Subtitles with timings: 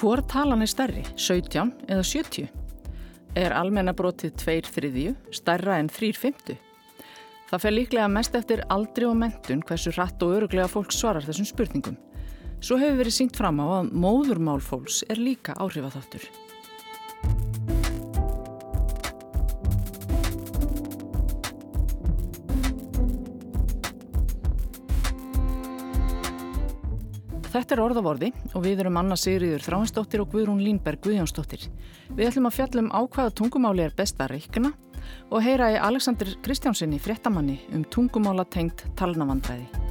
[0.00, 2.46] Hvor talan er stærri, 17 eða 70?
[3.36, 6.54] Er almennabrótið 2 þriðju stærra en 3 fymtu?
[7.50, 11.50] Það fer líklega mest eftir aldri og mentun hversu rætt og öruglega fólk svarar þessum
[11.50, 11.98] spurningum.
[12.64, 16.24] Svo hefur verið sínt fram á að móðurmál fólks er líka áhrifaþáttur.
[27.60, 31.66] Þetta er orðavorði og við erum Anna Sigriður Þráinsdóttir og Guðrún Línberg Guðjónsdóttir.
[32.08, 34.72] Við ætlum að fjallum á hvaða tungumáli er best að reikna
[35.28, 39.89] og heyra í Alexander Kristjánsinni fréttamanni um tungumála tengt talnavandræði.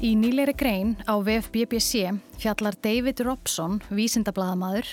[0.00, 4.86] Í nýleiri grein á VFBBC fjallar David Robson, vísindablaðamadur,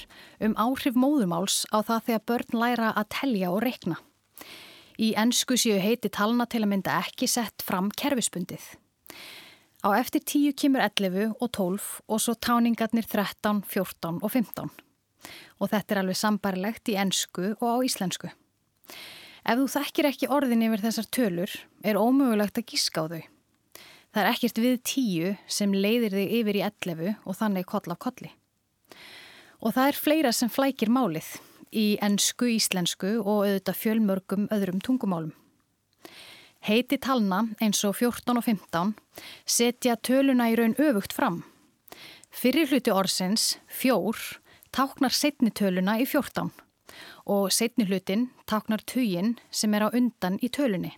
[0.43, 3.95] um áhrif móðumáls á það þegar börn læra að telja og reikna.
[4.99, 8.65] Í ennsku séu heiti talna til að mynda ekki sett fram kerfispundið.
[9.87, 14.75] Á eftir 10 kemur 11 og 12 og svo táningarnir 13, 14 og 15.
[15.63, 18.33] Og þetta er alveg sambarilegt í ennsku og á íslensku.
[19.47, 23.25] Ef þú þekkir ekki orðin yfir þessar tölur er ómögulegt að gíska á þau.
[24.17, 27.99] Það er ekkert við tíu sem leiðir þig yfir í 11 og þannig koll af
[28.01, 28.31] kolli.
[29.61, 31.27] Og það er fleira sem flækir málið
[31.69, 35.35] í ennsku, íslensku og auðvitað fjölmörgum öðrum tungumálum.
[36.65, 38.97] Heiti talna eins og 14 og 15
[39.45, 41.43] setja töluna í raun öfugt fram.
[42.33, 44.17] Fyrir hluti orsins, fjór,
[44.73, 46.49] táknar setni töluna í 14
[47.29, 50.97] og setni hlutin táknar tugin sem er á undan í tölunni.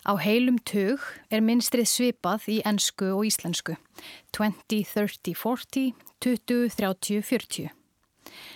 [0.00, 3.76] Á heilum tug er minnstrið svipað í ennsku og íslensku
[4.32, 5.92] 20, 30, 40,
[6.24, 7.68] 20, 30, 40.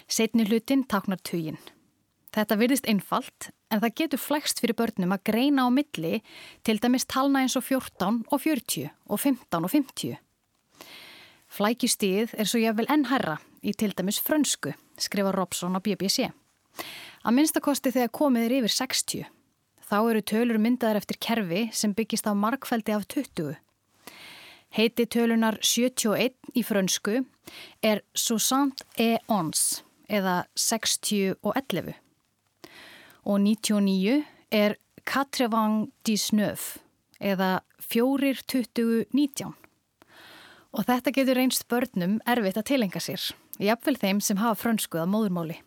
[0.08, 1.58] Setni hlutin taknar tugin.
[2.34, 6.22] Þetta virðist einfalt en það getur flext fyrir börnum að greina á milli
[6.64, 10.16] til dæmis talna eins og 14 og 40 og 15 og 50.
[11.54, 16.32] Flækjustíð er svo jáfnvel enn herra í til dæmis frönsku, skrifa Robson á BBC.
[17.22, 19.28] Að minnstakosti þegar komið er yfir 60
[19.84, 23.56] Þá eru tölur myndaðar eftir kerfi sem byggist á markfældi af 20.
[24.74, 27.20] Heiti tölunar 71 í frönsku
[27.84, 31.94] er 60 et 11 eða 60 og 11
[33.24, 36.80] og 99 er 99
[37.20, 37.50] eða
[37.84, 39.54] 42019
[40.74, 43.22] og þetta getur reynst börnum erfitt að tilenga sér,
[43.62, 45.60] jafnvel þeim sem hafa frönsku að móðurmáli.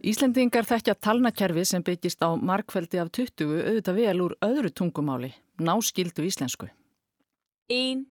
[0.00, 5.28] Íslendingar þekkja talnakerfi sem byggist á markveldi af 20 auðvitað vel úr öðru tungumáli,
[5.60, 6.70] náskildu íslensku.
[7.68, 8.06] 1,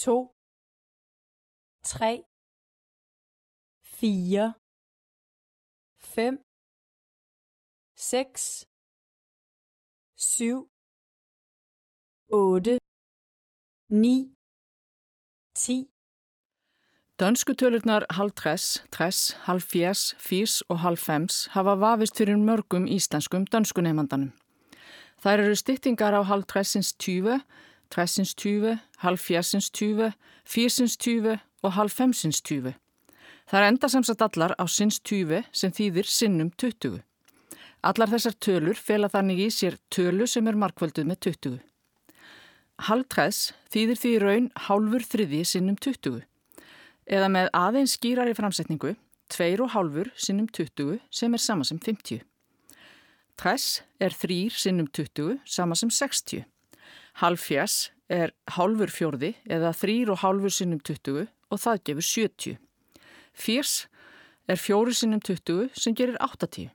[0.00, 0.16] 2,
[1.92, 2.24] 3,
[4.00, 4.48] 4,
[6.16, 6.40] 5,
[8.08, 8.48] 6,
[10.16, 10.64] 7,
[12.32, 12.78] 8,
[13.92, 14.32] 9,
[15.52, 15.93] 10.
[17.20, 22.88] Dönsku tölurnar halv tress, tress, halv fjers, fís og halv fems hafa vafist fyrir mörgum
[22.90, 24.32] íslenskum dönskunemandanum.
[25.22, 27.38] Það eru styttingar á halv tressins 20,
[27.94, 30.10] tressins 20, halv fjersins 20,
[30.42, 32.74] físins 20 og halv femsins 20.
[33.46, 36.98] Það er enda samsagt allar á sinns 20 sem þýðir sinnum 20.
[37.86, 41.58] Allar þessar tölur fela þannig í sér tölu sem er markvölduð með 20.
[42.90, 46.24] Halvtræðs þýðir því raun hálfur þriði sinnum 20
[47.06, 48.94] eða með aðeins skýrari framsetningu
[49.32, 52.22] tveir og hálfur sinnum 20 sem er sama sem 50.
[53.40, 56.44] Træs er þrýr sinnum 20 sama sem 60.
[57.22, 62.56] Halvfjæs er hálfur fjörði eða þrýr og hálfur sinnum 20 og það gefur 70.
[63.34, 63.74] Fjæs
[64.48, 66.70] er fjóri sinnum 20 sem gerir 80.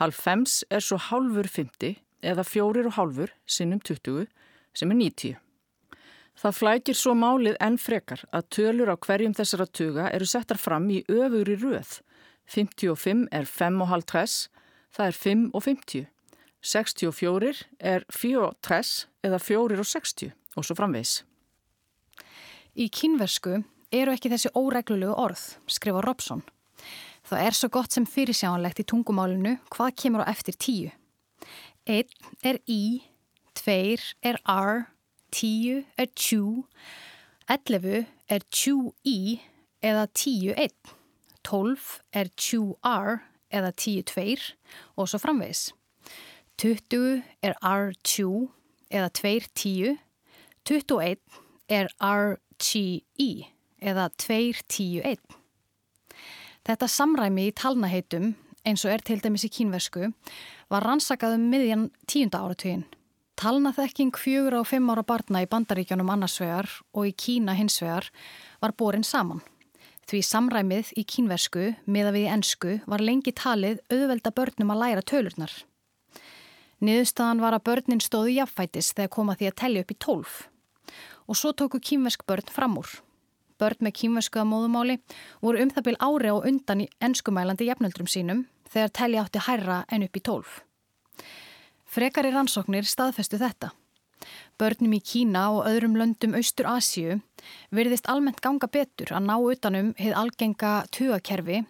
[0.00, 4.26] Halvfems er svo hálfur 50 eða fjórir og hálfur sinnum 20
[4.74, 5.43] sem er 90.
[6.34, 10.88] Það flækir svo málið enn frekar að tölur á hverjum þessara tuga eru settar fram
[10.90, 12.00] í öfugri röð.
[12.50, 14.48] 55 er 5,5 tress,
[14.92, 16.08] það er 5 og 50.
[16.64, 21.22] 64 er 4 tress eða 4 og 60 og svo framvegs.
[22.74, 23.60] Í kínversku
[23.94, 26.42] eru ekki þessi óreglulegu orð, skrifa Robson.
[27.24, 30.90] Það er svo gott sem fyrirsjánlegt í tungumálinu hvað kemur á eftir tíu.
[31.86, 32.10] Einn
[32.42, 33.04] er í
[33.54, 34.88] tveir er R,
[35.34, 36.64] tíu er tjú,
[37.50, 39.40] ellefu er tjú í
[39.84, 40.72] eða 10-1.
[41.44, 43.18] 12 er 2R
[43.54, 44.54] eða 10-2
[44.96, 45.72] og svo framvegis.
[46.62, 48.28] 20 er R2
[48.94, 49.98] eða 2-10.
[50.64, 51.18] 21
[51.68, 53.30] er RGE
[53.84, 55.20] eða 2-10-1.
[56.64, 58.32] Þetta samræmi í talnaheitum
[58.64, 60.08] eins og er til dæmis í kínversku
[60.72, 62.86] var rannsakað um miðjan tíunda áratugin.
[63.34, 68.06] Talnaþekking fjögur á fimm ára barna í bandaríkjónum annarsvegar og í Kína hinsvegar
[68.62, 69.40] var borin saman.
[70.06, 75.02] Því samræmið í kínversku, miða við í ennsku, var lengi talið auðvelda börnum að læra
[75.02, 75.54] tölurnar.
[76.84, 80.36] Niðurstaðan var að börnin stóðu jafnfætis þegar koma því að tellja upp í tólf.
[81.26, 82.92] Og svo tóku kínversk börn fram úr.
[83.58, 85.00] Börn með kínversku að móðumáli
[85.42, 89.80] voru um það byl ári á undan í ennskumælandi jafnöldrum sínum þegar tellja átti hærra
[89.88, 90.62] en upp í tólf.
[91.94, 93.68] Frekari rannsóknir staðfestu þetta.
[94.58, 97.20] Börnum í Kína og öðrum löndum Austur Asju
[97.70, 101.60] verðist almennt ganga betur að ná utanum heið algenga tugakerfi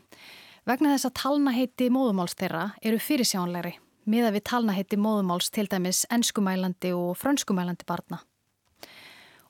[0.64, 3.74] vegna þess að talnaheiti móðumáls þeirra eru fyrirsjánleiri
[4.08, 8.22] miða við talnaheiti móðumáls til dæmis ennskumælandi og frönskumælandi barna.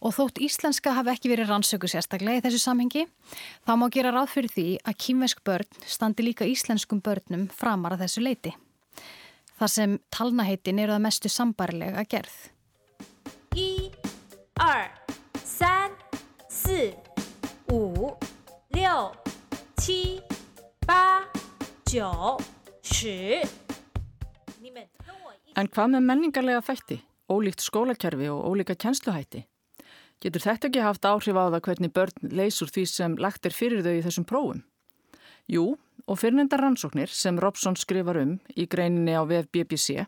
[0.02, 3.06] Og þótt íslenska hafi ekki verið rannsöku sérstaklega í þessu samhengi,
[3.62, 8.08] þá má gera ráð fyrir því að kýmvesk börn standi líka íslenskum börnum framar að
[8.08, 8.56] þessu leiti
[9.58, 12.36] þar sem talnaheitin eru að mestu sambarilega gerð.
[13.54, 13.90] Í,
[14.60, 14.90] ar,
[15.44, 15.94] san,
[16.50, 16.90] si,
[17.70, 18.10] ú,
[18.74, 18.96] ljó,
[19.78, 20.00] tí,
[20.86, 21.22] ba,
[21.86, 22.38] djó,
[22.82, 23.44] sjú.
[25.54, 26.96] En hvað með menningarlega þætti,
[27.30, 29.44] ólíkt skólakerfi og ólíka kjensluhætti?
[30.18, 33.84] Getur þetta ekki haft áhrif á það hvernig börn leysur því sem lagt er fyrir
[33.86, 34.64] þau í þessum prófum?
[35.50, 35.74] Jú,
[36.08, 40.04] og fyrrnendar rannsóknir sem Robson skrifar um í greininni á VF BBC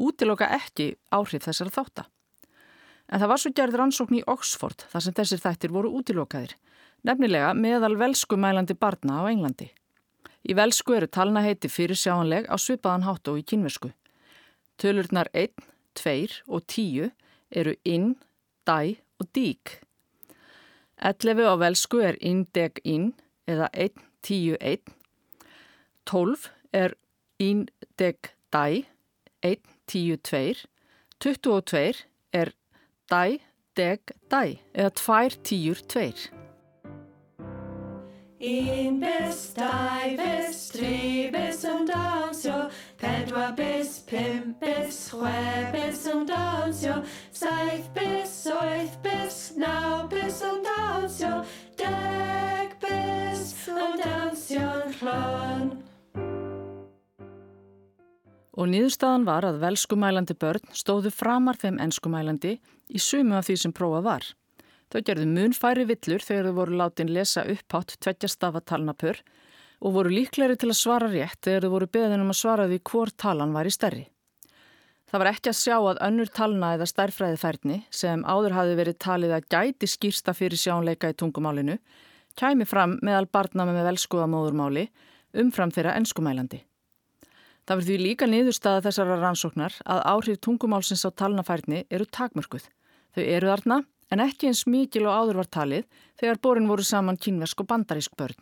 [0.00, 2.06] útiloka ekki áhrif þessara þátta.
[3.10, 6.54] En það var svo gerð rannsókn í Oxford þar sem þessir þættir voru útilokaðir,
[7.04, 9.70] nefnilega meðal velsku mælandi barna á Englandi.
[10.48, 13.90] Í velsku eru talna heiti fyrir sjáanleg á svipaðan hátt og í kynversku.
[14.80, 15.52] Tölurnar 1,
[16.00, 17.10] 2 og 10
[17.50, 18.14] eru inn,
[18.64, 19.80] dæ og dík.
[20.96, 23.12] 11 á velsku er inn, deg, inn
[23.48, 24.80] eða 1, 10, 1
[26.06, 26.94] 12 er
[27.38, 27.68] ín
[27.98, 28.16] deg
[28.52, 28.82] dæ,
[29.42, 30.54] 1, 10, 2,
[31.20, 32.50] 22 er
[33.10, 33.38] dæ,
[33.76, 34.00] deg,
[34.30, 34.44] dæ
[34.74, 36.12] eða 2, 10, 2.
[38.40, 42.70] En bis, dæ bis, tre bis und dans, jo.
[42.98, 46.94] Pedwa bis, pim bis, hwe bis und dans, jo.
[47.32, 51.44] Seif bis, oif bis, nau bis und dans, jo.
[51.76, 52.59] Deg
[58.60, 63.72] og niðurstaðan var að velskumælandi börn stóðu framar þeim ennskumælandi í sumu af því sem
[63.72, 64.26] prófað var.
[64.92, 69.22] Þau gerðu munfæri villur þegar þau voru látin lesa upphátt tveggjastafa talnapur
[69.80, 72.80] og voru líkleri til að svara rétt þegar þau voru beðin um að svara því
[72.90, 74.04] hvort talan var í stærri.
[75.10, 78.98] Það var ekki að sjá að önnur talna eða stærfræði færni sem áður hafi verið
[79.06, 81.78] talið að gæti skýrsta fyrir sjónleika í tungumálinu
[82.38, 84.90] kæmi fram meðal barna með velskuðamóðurmáli
[85.40, 86.60] umfram þeirra ennskumælandi.
[87.68, 92.64] Það verður því líka niðurstaða þessara rannsóknar að áhrif tungumálsins á talnafærni eru takmörkuð.
[93.14, 95.84] Þau eru þarna en ekki eins mikil og áður var talið
[96.20, 98.38] þegar borin voru saman kínversk og bandarísk börn.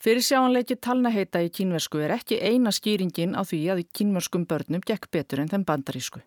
[0.00, 4.80] Fyrir sjáanleiki talnaheita í kínversku er ekki eina skýringin á því að í kínverskum börnum
[4.80, 6.22] gekk betur en þeim bandarísku.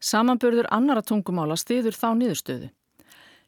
[0.00, 2.70] Samanbörður annara tungumála stiður þá niðurstöðu.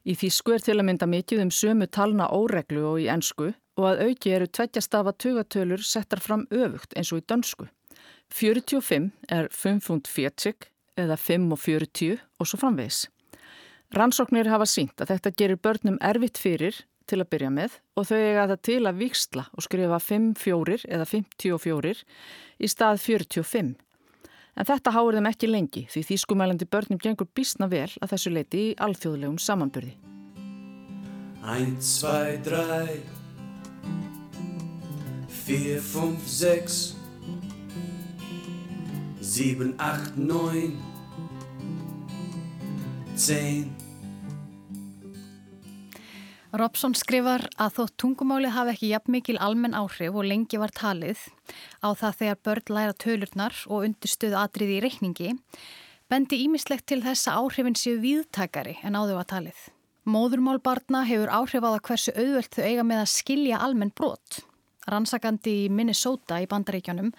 [0.04, 3.88] Í þýsku er til að mynda mikið um sömu talna óreglu og í ennsku og
[3.90, 7.66] að auki eru tveggjastafa tugatölur settar fram öfugt eins og í dönsku.
[8.34, 13.04] 45 er 5.40 eða 5.40 og svo framvegis.
[13.94, 18.16] Rannsóknir hafa sínt að þetta gerir börnum erfitt fyrir til að byrja með og þau
[18.18, 21.94] eiga það til að viksla og skrifa 5-4 eða 54
[22.58, 23.74] í stað 45.
[24.54, 28.62] En þetta háur þeim ekki lengi því þýskumælandi börnum gengur bísna vel að þessu leiti
[28.70, 29.98] í alþjóðlegum samanburði.
[31.44, 33.13] 1, 2, 3
[35.46, 36.94] 4, 5, 6,
[39.20, 40.72] 7, 8, 9,
[43.16, 43.72] 10.
[46.56, 51.20] Robson skrifar að þótt tungumálið hafi ekki jafn mikil almenn áhrif og lengi var talið
[51.84, 55.36] á það þegar börn læra tölurnar og undirstöðu atriði í reikningi,
[56.08, 59.60] bendi ímislegt til þess að áhrifin séu viðtakari en áður var talið.
[60.08, 64.40] Móðurmálbarna hefur áhrif á það hversu auðvelt þau eiga með að skilja almenn brot
[64.90, 67.12] rannsakandi í Minnesota í bandaríkjanum,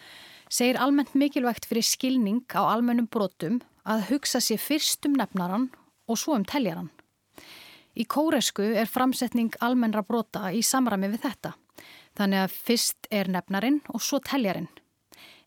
[0.49, 5.69] segir almennt mikilvægt fyrir skilning á almennum brotum að hugsa sér fyrst um nefnaran
[6.09, 6.89] og svo um teljaran.
[7.95, 11.53] Í kóresku er framsetning almennra brota í samrami við þetta.
[12.15, 14.67] Þannig að fyrst er nefnarin og svo teljarinn.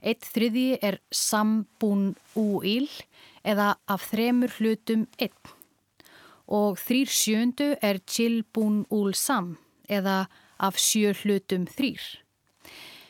[0.00, 2.88] Eitt þriði er sambún úíl
[3.42, 5.54] eða af þremur hlutum einn.
[6.48, 9.56] Og þrýr sjöndu er chilbún úl sam
[9.88, 10.28] eða
[10.58, 12.02] af sjö hlutum þrýr.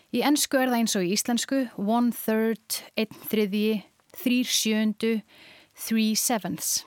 [0.08, 3.82] Í ennsku er það eins og í íslensku one third, einn þriðji,
[4.16, 5.12] þrýr sjöndu,
[5.76, 6.86] three sevenths.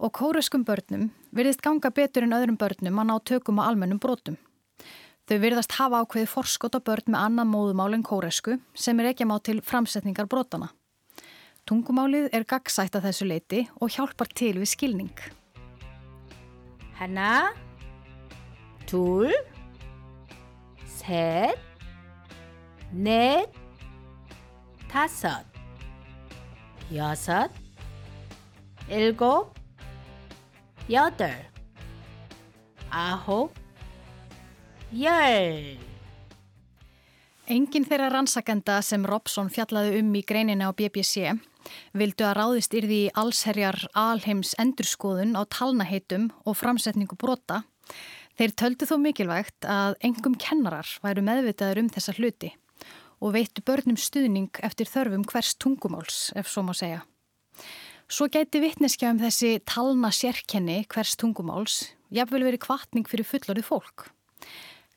[0.00, 4.38] Og kóraskum börnum verðist ganga betur en öðrum börnum að ná tökum á almennum brotum.
[5.24, 9.28] Þau verðast hafa ákveði forskot á börn með annað móðumál en kórasku sem er ekki
[9.28, 10.72] má til framsetningar brotana.
[11.64, 15.16] Tungumálið er gagsætt að þessu leiti og hjálpar til við skilning.
[16.98, 17.54] Hanna?
[18.84, 19.32] Túl?
[21.03, 21.57] 셋,
[22.91, 23.49] 넷,
[24.87, 25.45] 다섯,
[26.93, 27.51] 여섯,
[28.89, 29.53] 일곱,
[30.89, 31.35] 여덟,
[32.89, 33.51] 아홉,
[34.93, 35.77] 열.
[37.49, 41.31] Engin þeirra rannsakenda sem Robson fjallaði um í greinina á BBC
[41.97, 47.63] vildu að ráðist yrði í allsherjar alheims endurskoðun á talnaheitum og framsetningu brota.
[48.34, 52.50] Þeir töldu þó mikilvægt að engum kennarar væru meðvitaður um þessa hluti
[53.22, 57.04] og veittu börnum stuðning eftir þörfum hvers tungumáls, ef svo má segja.
[58.10, 61.76] Svo gæti vittneskja um þessi talna sérkenni hvers tungumáls
[62.14, 64.08] jafnvel verið kvartning fyrir fullorðið fólk.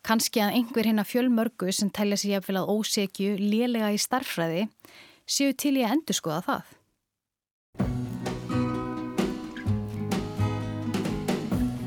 [0.07, 4.65] Kanski að einhver hérna fjölmörgu sem telja sér jafnvel að ósegju lélega í starfræði
[5.27, 6.75] séu til í að endur skoða það.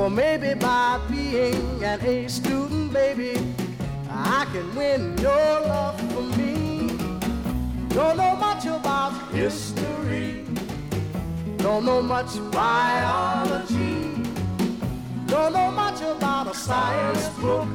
[0.00, 3.38] For maybe by being an A student, baby,
[4.08, 6.96] I can win your love for me.
[7.90, 10.46] Don't know much about history,
[11.58, 14.22] don't know much biology,
[15.26, 17.68] don't know much about a science book,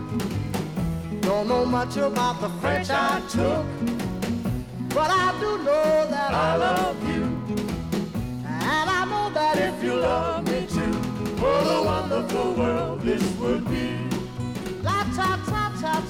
[1.22, 3.68] don't know much about the French I took.
[4.90, 7.15] But I do know that I love you.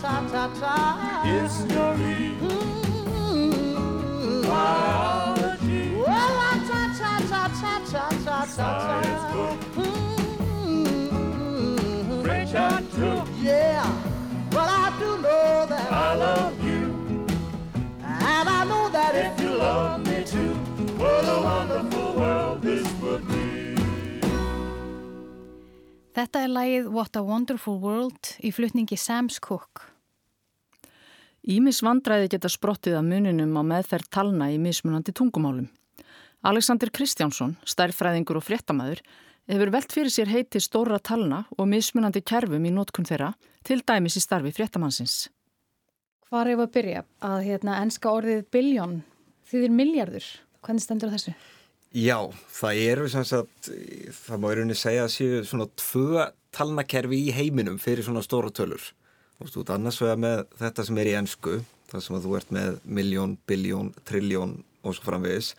[0.01, 0.75] Ta ta ta.
[1.23, 2.35] History.
[2.41, 4.41] Mm-hmm.
[4.43, 5.83] Biology.
[5.95, 8.55] Well, la ta ta ta ta ta ta ta.
[8.55, 9.57] Science book.
[9.75, 11.05] Mm-hmm.
[12.23, 12.57] French I
[12.95, 13.25] took.
[13.41, 13.85] Yeah.
[14.51, 16.83] But I do know that I love you.
[18.03, 20.53] And I know that if you love me too,
[20.97, 22.44] what a wonderful world
[26.15, 29.81] Þetta er lagið What a Wonderful World í flutningi Sam's Cook.
[31.43, 35.65] Ímis vandræði geta sprottið að muninum á meðferð talna í mismunandi tungumálum.
[36.47, 39.01] Alexander Kristjánsson, stærfræðingur og fréttamaður,
[39.51, 43.33] hefur velt fyrir sér heiti stóra talna og mismunandi kerfum í nótkunn þeirra,
[43.67, 45.17] til dæmis í starfi fréttamannsins.
[46.31, 49.01] Hvar hefur að byrja að hérna, enska orðið biljón
[49.51, 50.31] þýðir miljardur?
[50.63, 51.35] Hvernig stendur þessu?
[51.95, 52.17] Já,
[52.51, 53.69] það eru sem sagt,
[54.25, 58.51] það má í rauninni segja að séu svona tvö talnakerfi í heiminum fyrir svona stóra
[58.51, 58.83] tölur.
[59.39, 61.53] Þú veist, annars vegar með þetta sem er í ennsku,
[61.93, 65.53] það sem að þú ert með miljón, biljón, trilljón og svo framvegis.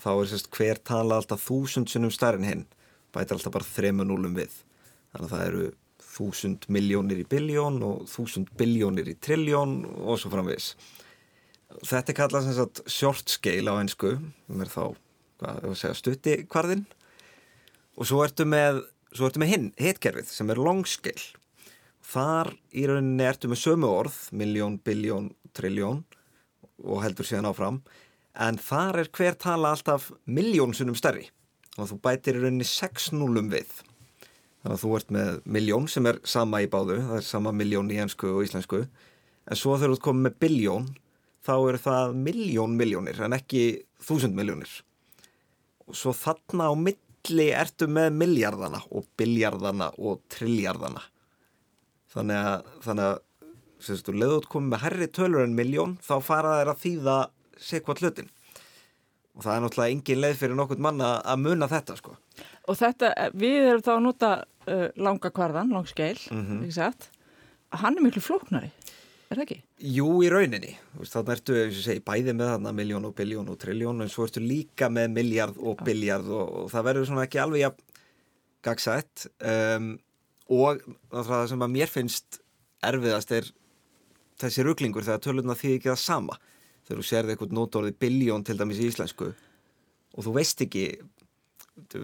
[0.00, 2.64] Þá er sérst hver tala alltaf þúsund sunnum stærn hinn,
[3.12, 4.56] bætir alltaf bara þrema núlum við.
[5.12, 5.70] Þannig að það eru
[6.14, 10.72] þúsund miljónir í biljón og þúsund biljónir í trilljón og svo framvegis.
[11.84, 14.16] Þetta er kallað sem sagt short scale á ennsku,
[14.48, 14.94] sem er þá
[15.44, 16.84] hvað, stutti kvarðinn
[17.94, 18.82] og svo ertu með,
[19.14, 21.34] svo ertu með hinn, hitkerfið sem er long scale
[22.04, 26.02] þar í rauninni ertu með sömu orð miljón, biljón, trilljón
[26.84, 27.80] og heldur síðan áfram.
[28.34, 31.28] En þar er hver tala alltaf miljón sunnum stærri.
[31.78, 33.70] Og þú bætir í rauninni 6 núlum við.
[34.62, 37.90] Þannig að þú ert með miljón sem er sama í báðu, það er sama miljón
[37.92, 38.84] í ennsku og íslensku.
[39.44, 40.88] En svo þegar þú ert komið með biljón,
[41.44, 43.64] þá eru það miljón miljónir en ekki
[44.02, 44.70] þúsund miljónir.
[45.92, 51.02] Svo þarna á milli ertu með miljardana og biljardana og trilljarðana.
[52.14, 53.20] Þannig að, þannig að
[54.06, 57.16] þú leðut komið með herri tölur en miljón, þá fara þær að þýða
[57.60, 58.30] sekvað hlutin.
[59.34, 62.14] Og það er náttúrulega engin leið fyrir nokkurt manna að muna þetta, sko.
[62.70, 64.30] Og þetta, við erum þá að nota
[64.70, 66.62] uh, langa kvarðan, langskeil, Mhm.
[66.62, 67.10] ekki satt?
[67.74, 68.70] Hann er miklu flóknari,
[69.28, 69.58] er það ekki?
[69.84, 70.70] Jú, í rauninni.
[70.96, 74.88] Þannig ertu, segi, bæði með þarna miljón og biljón og trilljón en svo ertu líka
[74.88, 77.98] með miljard og biljard og, og það verður svona ekki alveg jafn
[78.64, 79.90] gagsætt um,
[80.56, 80.80] og
[81.12, 82.40] það sem að mér finnst
[82.84, 83.50] erfiðast er
[84.40, 86.40] þessi ruglingur þegar tölurna þýð ekki það sama.
[86.86, 90.86] Þegar þú serði eitthvað nótorði biljón til dæmis í íslensku og þú veist ekki,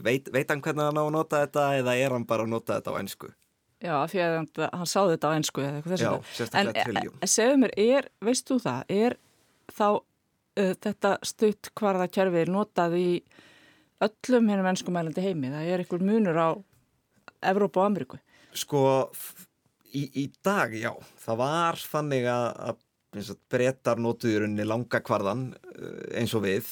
[0.05, 2.77] veit, veit hann hvernig hann á að nota þetta eða er hann bara að nota
[2.77, 3.33] þetta á ennsku?
[3.81, 6.05] Já, því að hann, hann sáði þetta á ennsku eða eitthvað þessu.
[6.05, 6.37] Já, þetta.
[6.39, 7.15] sérstaklega En trilljón.
[7.21, 9.17] e- segðu mér, er, veist þú það, er
[9.73, 13.07] þá uh, þetta stutt hvarða kerfið notað í
[14.05, 15.53] öllum hennum ennsku mælandi heimi?
[15.55, 16.49] Það er einhver munur á
[17.51, 18.21] Evrópu og Ameríku.
[18.53, 18.85] Sko,
[19.97, 20.93] í, í dag, já,
[21.25, 26.45] það var þannig að, að eins og brettar notuðu í langa kvarðan eh, eins og
[26.45, 26.69] við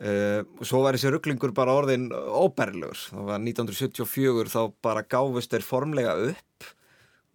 [0.00, 2.98] uh, svo var þessi rugglingur bara orðin óbærilegur.
[3.10, 6.68] Það var 1974 þá bara gáfust þeir formlega upp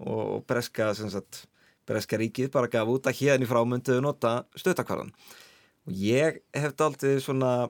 [0.04, 1.46] og, breska, sagt,
[1.88, 5.14] breska ríkið bara gaf út að hérni frá mynduðu nota stöðtakvarðan.
[5.86, 7.70] Og ég hef daldið svona,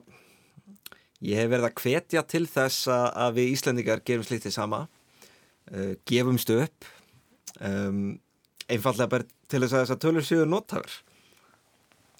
[1.20, 6.52] ég hef verið að hvetja til þess að, við Íslendingar gerum slítið sama uh, gefumst
[6.56, 6.88] upp
[7.60, 8.16] um,
[8.66, 10.96] einfallega bara til þess að þess að tölur séu notafur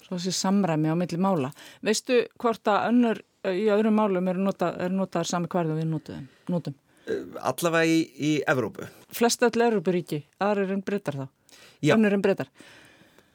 [0.07, 1.51] Svo þessi samræmi á milli mála.
[1.83, 5.89] Veistu hvort að önnur uh, í öðrum málum eru, nota, eru notaðar sami hverðu við
[5.91, 6.77] notum?
[7.07, 11.25] uh, allavega í, í Evrópu Flest öll Európuríki, aðrir en breytar þá.
[11.83, 11.93] Já.
[11.95, 12.49] Önnur en breytar.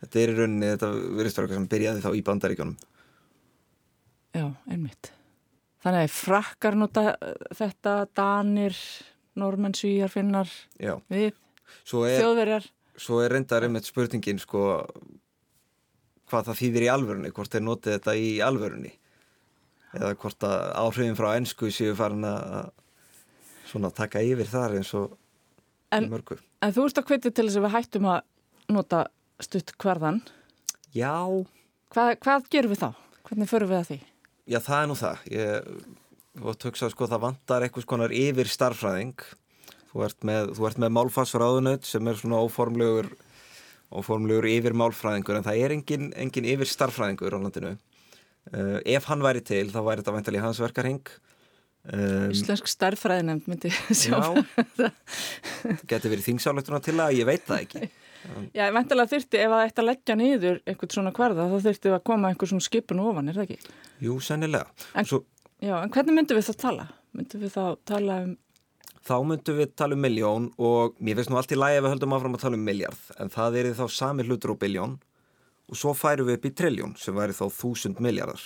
[0.02, 2.78] þetta er í rauninni, þetta verðist vera eitthvað sem byrjaði þá í bandaríkjónum
[4.32, 5.11] Já, einmitt.
[5.85, 8.76] Þannig að frakkar nota uh, þetta, danir,
[9.37, 10.48] normenn, svíjar, finnar,
[10.80, 10.94] Já.
[11.12, 11.35] við,
[12.08, 12.70] er, þjóðverjar.
[12.96, 14.87] svo er reyndar einmitt spurningin sko
[16.32, 18.92] hvað það þýðir í alvörunni, hvort þeir notið þetta í alvörunni
[19.92, 22.70] eða hvort að áhrifin frá ennsku séu farin að
[23.68, 25.18] svona taka yfir þar eins og
[25.92, 28.20] En- mörgu En þú ert að hvetja til þess að við hættum að
[28.72, 28.98] nota
[29.42, 30.20] stutt hverðan.
[30.94, 31.12] Já,
[31.92, 32.90] Hvað, hvað gerum við þá?
[33.26, 33.96] Hvernig förum við að því?
[34.52, 35.24] Já, það er nú það.
[35.34, 35.66] Ég
[36.46, 39.24] vart hugsað sko það vantar eitthvað skonar yfir starffræðing.
[39.90, 43.10] Þú ert með, með málfarsfráðunöð sem er svona óformlegur,
[44.00, 47.74] óformlegur yfir málfræðingur en það er engin, engin yfir starffræðingur á landinu.
[48.52, 51.02] Uh, ef hann væri til þá væri þetta væntalega í hans verkarhing.
[51.83, 53.70] Um, Íslensk stærðfræðinemnd myndi
[54.02, 54.18] sjá.
[54.78, 54.88] já,
[55.90, 57.88] geti verið þingsáleituna til að ég veit það ekki.
[58.22, 61.90] Já, ég væntalega þyrfti ef það ætti að leggja niður einhvern svona hverða þá þyrfti
[61.96, 63.72] að koma einhver svona skipun ofan, er það ekki?
[64.07, 64.70] Jú, sennilega.
[64.94, 65.22] En- Svo,
[65.62, 66.85] Já, en hvernig myndum við þá tala?
[67.18, 68.31] Myndum við þá tala um,
[69.06, 71.94] þá myndum við tala um miljón og mér finnst nú allt í lagi ef við
[71.94, 74.98] höldum áfram að tala um miljard en það er þá sami hlutur og biljón
[75.68, 78.42] og svo færum við upp í triljón sem væri þá þúsund miljardar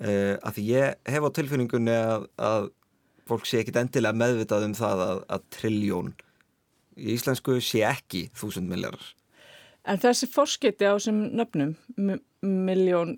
[0.00, 2.68] uh, að því ég hef á tilfinningunni að, að
[3.30, 6.12] fólk sé ekkit endilega meðvitað um það að, að triljón
[7.00, 9.14] í íslensku sé ekki þúsund miljardar
[9.88, 11.74] en þessi forskiti á þessum nöfnum,
[12.42, 13.16] miljón,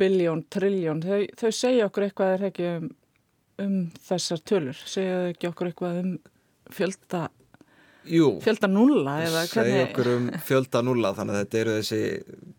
[0.00, 2.90] biljón, triljón, þau, þau segja okkur eitthvað er ekki um,
[3.62, 3.76] um
[4.08, 6.12] þessar tölur, segja þau ekki okkur eitthvað um
[6.76, 7.22] fjölda,
[8.06, 9.84] Jú, fjölda nulla eða segja hvernig?
[9.90, 12.00] okkur um fjölda nulla þannig að þetta eru þessi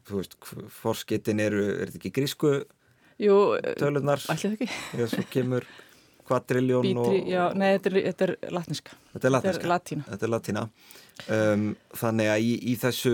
[0.10, 0.38] þú veist,
[0.82, 2.54] forskitin eru, er þetta ekki grísku
[3.22, 3.38] Jú,
[3.80, 5.68] tölunar ætlið ekki, eða svo kemur
[6.28, 10.08] kvadriljón og já, nei, þetta er, þetta er latniska, þetta er þetta latinska er latína.
[10.10, 10.64] þetta er latína.
[11.32, 11.64] Um,
[11.98, 13.14] þannig að í, í þessu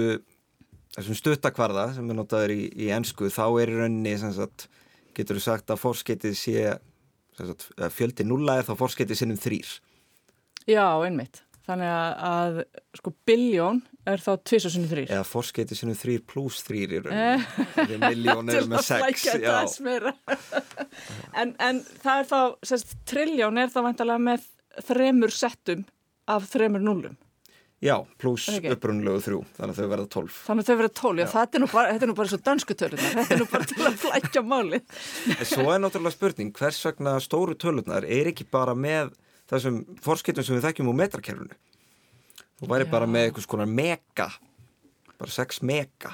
[0.97, 4.67] þessum stuttakvarða sem er notaður í, í ennsku þá er rauninni sem sagt,
[5.17, 6.65] getur þú sagt að forsketið sé
[7.93, 9.69] fjöldi nulla er þá forsketið sinnum þrýr
[10.69, 11.41] Já, einmitt.
[11.63, 12.57] Þannig að, að
[12.99, 13.77] sko, biljón
[14.09, 15.11] er þá tvisasunni þrýr.
[15.15, 19.23] eða forsketið sinnum þrýr pluss þrýr því miljón er með sex
[21.39, 22.39] en, en það er þá,
[23.07, 24.41] triljón er þá vantarlega með
[24.89, 25.85] þremur settum
[26.27, 27.15] af þremur núlum.
[27.83, 31.13] Já, pluss upprunlegu þrjú þannig að þau verða tólf Þannig að þau verða tól.
[31.19, 33.13] Já, þetta er nú bara, þetta er nú bara svo danskutölunar.
[33.19, 34.79] Þetta er nú bara til að flækja máli.
[35.35, 39.13] En svo er náttúrulega spurning hvers vegna stóru tölurnar er ekki bara með
[39.51, 41.57] þessum forsketum sem við þekkjum úr metrakerfunu.
[42.61, 43.13] Þú væri bara Já.
[43.15, 44.29] með eitthvað skonar mega,
[45.19, 46.13] bara 6 mega.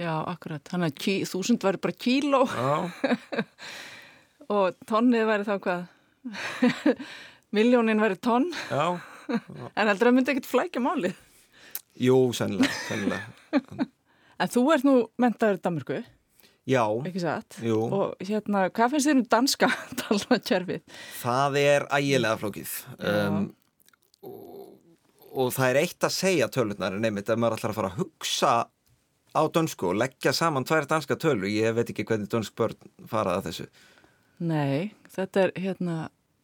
[0.00, 0.64] Já, akkurat.
[0.72, 2.76] Þannig að þúsund væri bara kíló Já,
[4.56, 5.82] og tonnið væri þá hvað?
[7.56, 8.96] miljónin væri tonn, Já,
[9.78, 11.14] en heldur að myndi ekkit flækja málið.
[12.00, 13.88] jú, sennilega, sennilega.
[14.42, 16.00] En þú ert nú mentaður í Danmarku,
[16.66, 17.56] Já, ekki satt?
[17.66, 19.68] jú, Og hérna, hvað finnst þér um danska
[20.00, 20.82] talnakerfið?
[21.22, 22.74] það er ægilega flókið.
[23.02, 23.40] Um,
[24.22, 24.68] og,
[25.32, 28.52] og það er eitt að segja tölurnar einmitt ef maður ætlar að fara að hugsa
[29.32, 32.78] á dönsku og leggja saman tvær danska tölur, ég veit ekki hvernig dönsk börn
[33.10, 33.66] fara að þessu.
[34.42, 35.96] Nei, þetta er hérna,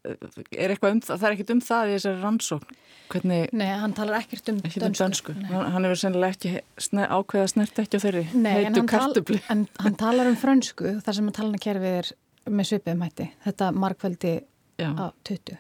[0.09, 2.79] er eitthvað um það, það er ekkit um það í þessari rannsókn.
[3.09, 5.05] Hvernig, Nei, hann talar ekkert um ekki um dönsku.
[5.33, 5.35] dönsku.
[5.49, 9.39] Hann, hann hefur sennilega ekki sne, ákveða snert ekki á þeirri Nei, en hann, tal,
[9.55, 12.11] en hann talar um frönsku þar sem að talnakerfið er
[12.53, 13.29] með svipiðum hætti.
[13.47, 14.35] Þetta markveldi
[14.79, 15.57] Já, á 20.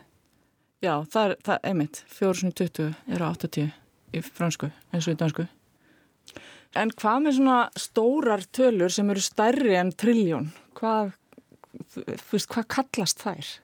[0.84, 3.70] já það er, það er einmitt, 420 eru 80
[4.14, 5.46] í fransku eins og í dönsku.
[6.76, 10.50] En hvað með svona stórar tölur sem eru stærri en trilljón?
[10.76, 11.14] Hvað,
[11.96, 13.54] hvað kallast þær?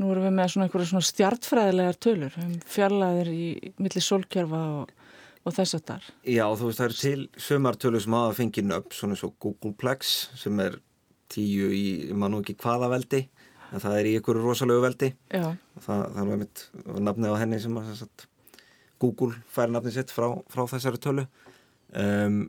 [0.00, 3.44] Nú erum við með svona einhverja svona stjartfræðilegar tölur, um fjarlæðir í
[3.78, 4.90] milli sólkjörfa og,
[5.44, 6.08] og þess að þar.
[6.34, 10.64] Já, þú veist, það eru til sumartölu sem hafa fengið nöfn, svona svo Googleplex sem
[10.64, 10.80] er
[11.30, 13.22] tíu í, ég man nú ekki hvaða veldi,
[13.70, 15.12] en það er í ykkur rosalegu veldi.
[15.30, 15.46] Já,
[15.84, 16.66] Það, það var mitt
[17.08, 18.28] nafnið á henni sem að sagt,
[19.02, 21.24] Google fær nafnið sitt frá, frá þessari tölu.
[21.94, 22.44] Um,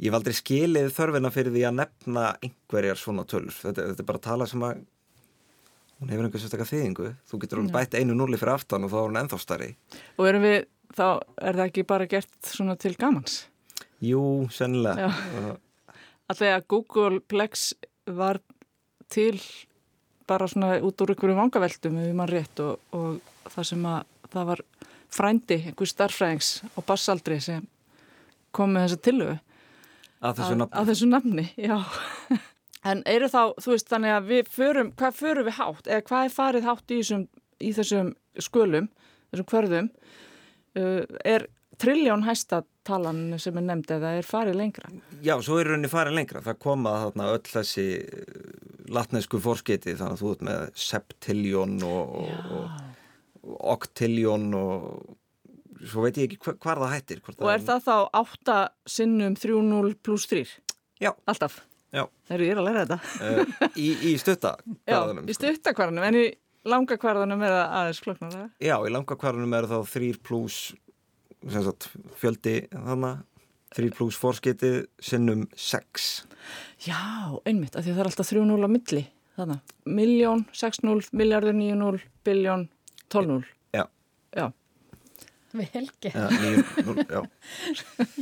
[0.00, 3.54] ég hef aldrei skilið þörfina fyrir því að nefna einhverjar svona tölur.
[3.54, 4.80] Þetta, þetta er bara tala sem að
[6.00, 7.08] hún hefur einhver sérstaklega þýðingu.
[7.30, 9.70] Þú getur hún bætt einu núli fyrir aftan og þá er hún ennþá starri.
[10.18, 10.64] og erum við,
[10.96, 11.04] þá
[11.40, 13.40] er það ekki bara gert svona til gamans?
[14.00, 14.22] Jú,
[14.54, 15.10] sennilega.
[16.30, 17.74] Alltaf að Googleplex
[18.06, 18.38] var
[19.10, 19.40] til
[20.30, 24.44] bara svona út úr einhverjum vangaveltum ef mann rétt og, og það sem að það
[24.52, 24.60] var
[25.10, 27.64] frændi, einhver starfræðings á bassaldri sem
[28.54, 29.38] kom með þessa tillögu
[30.20, 30.74] Að þessu að, nafn.
[30.76, 31.76] að þessu nafni, já.
[32.88, 36.26] En eru þá, þú veist, þannig að við förum, hvað förum við hátt, eða hvað
[36.26, 37.24] er farið hátt í þessum,
[37.60, 38.86] í þessum skölum,
[39.32, 39.90] þessum hverðum,
[40.80, 41.46] uh, er
[41.80, 44.90] trilljón hæsta talan sem er nefnd eða er farið lengra?
[45.24, 46.42] Já, svo er rauninni farið lengra.
[46.44, 48.42] Það koma þarna öll þessi eh,
[48.92, 52.60] latnesku fórskeiti þannig að þú ert með septilljón og, og,
[53.46, 54.86] og oktilljón og
[55.80, 57.24] svo veit ég ekki hva, hvar það hættir.
[57.38, 58.60] Og er það þá 8
[58.98, 60.44] sinnum 3-0 pluss 3?
[61.00, 61.14] Já.
[61.30, 61.62] Alltaf?
[61.90, 62.98] Þegar ég er að læra þetta.
[63.26, 64.52] uh, í, í stutta
[64.86, 66.26] Já, í stuttakvarðanum, en í
[66.70, 68.46] langa kvarðanum er það aðeins kloknar það.
[68.62, 70.60] Já, í langa kvarðanum er þá 3 pluss
[71.40, 71.88] sem sagt,
[72.20, 73.24] fjöldi þannig
[73.76, 74.70] 3 pluss fórskeiti
[75.02, 76.08] sinnum 6.
[76.86, 77.00] Já,
[77.46, 79.04] einmitt, af því að það er alltaf 3-0 á milli.
[79.40, 82.66] Þannig, miljón, 6-0, miljardur 9-0, biljón,
[83.14, 83.44] 12-0.
[83.76, 83.84] Já.
[84.36, 84.48] Já,
[85.50, 86.14] Vel gert.
[86.14, 87.22] Já, 9, 0, já.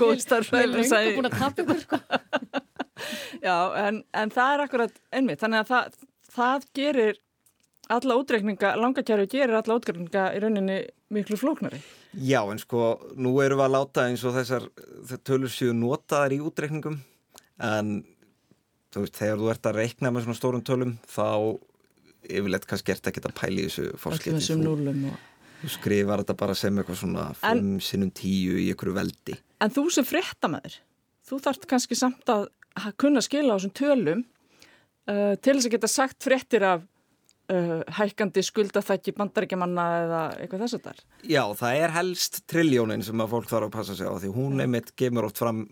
[0.01, 1.11] góð Við erum sagði.
[1.11, 1.99] enga búin að tapa ykkur sko.
[3.47, 7.23] Já, en, en það er akkurat einmitt, þannig að það, það gerir
[7.89, 10.79] alla útreikninga, langakjæru gerir alla útreikninga í rauninni
[11.15, 11.81] miklu flóknari.
[12.21, 14.69] Já, en sko, nú erum við að láta eins og þessar
[15.25, 16.99] tölur séu notaðar í útreikningum
[17.65, 18.03] en
[18.93, 21.27] þú veist, þegar þú ert að reikna með svona stórum tölum þá
[22.29, 25.25] yfirleitt kannski ert ekki að pæla í þessu fórskeiti þessum núlum og...
[25.63, 29.75] þú skrifar þetta bara sem eitthvað svona En- 5 sinnum 10 í einhverju veldi En
[29.75, 30.79] þú sem fréttamæður,
[31.29, 32.49] þú þarft kannski samt að
[32.85, 34.23] ha- kunna skila á þessum tölum
[35.09, 36.85] uh, til þess að geta sagt fréttir af
[37.53, 41.03] uh, hækkandi skuldaþækki bandaríkjamanna eða eitthvað þess að þar.
[41.35, 44.65] Já, það er helst triljónin sem að fólk þarf að passa sig á því hún
[44.65, 45.67] einmitt gemur oft fram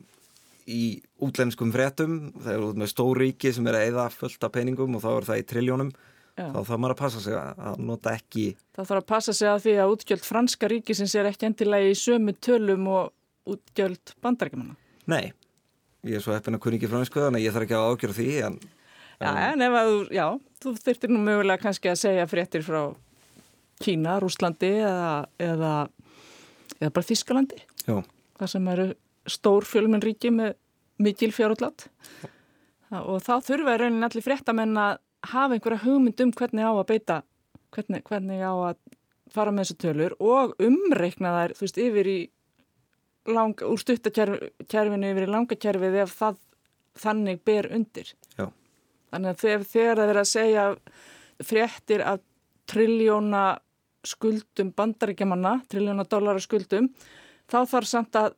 [0.66, 4.96] í útlenskum fréttum þegar þú ert með stóríki sem er að eða fullt af peningum
[4.98, 5.92] og þá er það í triljónum
[6.36, 6.48] Já.
[6.52, 9.48] þá þarf maður að passa sig að að nota ekki Það þarf að passa sig
[9.48, 13.12] að því að útgjöld franska ríkisins er ekki endilega í sömu tölum og
[13.54, 14.74] útgjöld bandaríkjamanna.
[15.06, 15.30] Nei,
[16.06, 18.16] ég er svo heppin að kunni ekki fransku þannig að ég þarf ekki að ágjöra
[18.20, 18.58] því en
[19.16, 20.24] Já, en ef að þú, já,
[20.60, 22.80] þú þurftir nú mögulega kannski að segja fréttir frá
[23.80, 25.70] Kína, Rúslandi eða, eða,
[26.80, 27.62] eða bara Þískalandi.
[27.86, 27.96] já,
[28.40, 28.86] það sem eru
[29.26, 30.52] stór fjölmenn ríki með
[31.00, 31.88] mikil fjárútlátt
[32.92, 35.00] og þá þurfa í rauninni allir fréttamenn að
[35.32, 37.16] hafa einhverja hugmynd um hvernig á að beita
[37.74, 38.76] hvernig, hvernig á að
[39.32, 42.18] fara með þessu tölur og umreikna þær þú veist yfir í
[43.32, 46.40] lang, úr stuttakerfinu yfir í langakerfið ef það
[46.96, 48.46] þannig ber undir Já.
[49.12, 50.66] þannig að þegar, þegar það er að segja
[51.46, 52.22] fréttir af
[52.70, 53.44] triljóna
[54.06, 56.90] skuldum bandaríkjamanna, triljóna dólara skuldum
[57.50, 58.36] þá þarf samt að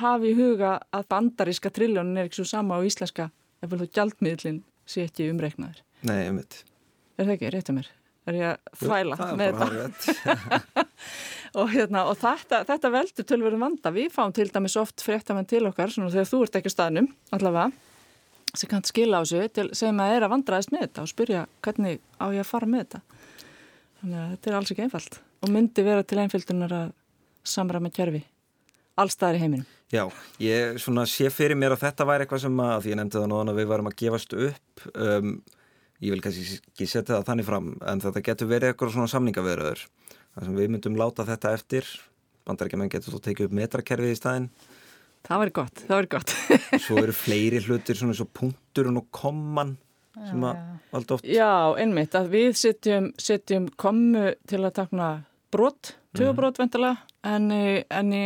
[0.00, 4.60] hafa í huga að bandaríska triljónin er ekki svo sama á íslenska ef þú gjaldmiðlinn
[4.88, 5.84] sé ekki umreiknaður.
[6.02, 6.64] nei, einmitt
[7.20, 7.88] Er það ekki, réttu mér?
[8.30, 10.84] Er ég að þvæla er með þetta?
[11.58, 13.92] Og, hérna, og þetta, þetta veldur tölverðum vanda.
[13.94, 17.72] Við fáum til dæmis oft fréttamenn til okkar, þegar þú ert ekki staðnum, allavega,
[18.54, 21.46] sem kannt skila á sig til sem að er að vandraðist með þetta og spyrja
[21.64, 23.02] hvernig á ég að fara með þetta.
[24.00, 26.92] Þannig að þetta er alls ekki einfalt og myndi vera til einföldunar að
[27.46, 28.22] samra með kjörfi
[29.00, 29.68] allstaðar í heiminum.
[29.90, 30.04] Já,
[30.42, 30.78] ég
[31.10, 33.58] sé fyrir mér að þetta væri eitthvað sem að, því ég nefndi það nóðan að
[33.58, 35.32] við varum að gefast upp, um,
[36.00, 39.82] ég vil kannski ekki setja það þannig fram, en þetta getur verið eitthvað svona samningaverður,
[40.34, 41.88] þar sem við myndum láta þetta eftir,
[42.48, 44.50] bandarækjumenn getur þú tekið upp metrakerfið í staðin.
[45.26, 46.34] Það væri gott, það væri gott.
[46.86, 49.74] Svo eru fleiri hlutir svona svo punkturinn og komman
[50.16, 50.60] sem að
[50.92, 51.26] valda oft.
[51.28, 55.10] Já, einmitt, að við setjum, setjum komu til að takna
[55.52, 56.62] brot, tjóðbrot mm.
[56.64, 58.24] vendilega, en, en í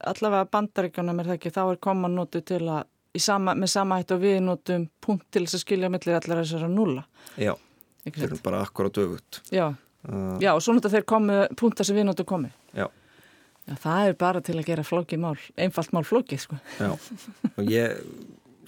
[0.00, 2.88] allavega bandaríkjónum er það ekki, þá er koman nótu til að,
[3.20, 6.70] sama, með sama hætt og við nótum punkt til þess að skilja millir allar þessara
[6.72, 7.04] núla.
[7.40, 7.52] Já,
[8.06, 9.42] þeir eru bara akkurat auðvut.
[9.52, 9.66] Já,
[10.42, 12.50] já, og svo nótu þeir komu, þess að við nótum komi.
[12.76, 12.86] Já.
[13.68, 16.60] Já, það er bara til að gera flókið mál, einfalt mál flókið, sko.
[16.80, 16.94] Já,
[17.52, 18.06] og ég,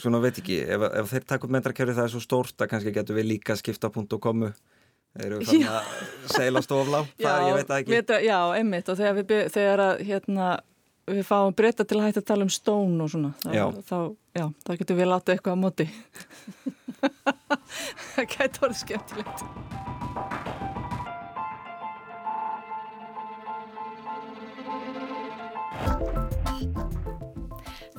[0.03, 2.95] svona veit ekki, ef, ef þeir takk upp metrakerfi það er svo stórt að kannski
[2.95, 4.53] getur við líka skipta punkt og komu.
[5.13, 5.89] Þeir eru fann að
[6.33, 7.97] segla stofla, það ég veit ekki.
[7.97, 10.53] Veit, já, einmitt, og þegar, við, þegar að, hérna,
[11.11, 13.65] við fáum breyta til að hætta að tala um stón og svona þá, já.
[13.89, 13.97] þá,
[14.39, 15.87] já, þá getur við látið eitthvað á móti
[18.15, 20.52] það getur orðið skemmtilegt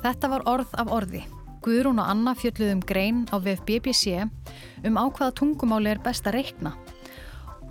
[0.03, 1.23] Þetta var orð af orði
[1.63, 4.25] Guðrún og Anna fjöldluðum grein á VFBBC
[4.83, 6.73] um ákvaða tungumáli er best að reikna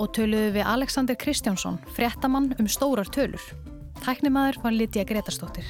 [0.01, 3.45] og töluðu við Alexander Kristjánsson, fréttamann um stórar tölur
[4.03, 5.67] Tæknimaður var Lítiða Gretarstóttir.